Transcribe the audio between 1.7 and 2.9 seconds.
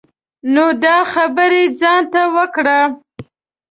ځان ته وکړه.